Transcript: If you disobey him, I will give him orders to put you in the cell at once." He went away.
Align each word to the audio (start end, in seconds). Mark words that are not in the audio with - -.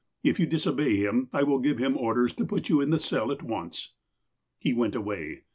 If 0.23 0.39
you 0.39 0.47
disobey 0.47 0.95
him, 0.95 1.29
I 1.31 1.43
will 1.43 1.59
give 1.59 1.77
him 1.77 1.95
orders 1.95 2.33
to 2.37 2.43
put 2.45 2.69
you 2.69 2.81
in 2.81 2.89
the 2.89 2.97
cell 2.97 3.31
at 3.31 3.43
once." 3.43 3.93
He 4.57 4.73
went 4.73 4.95
away. 4.95 5.43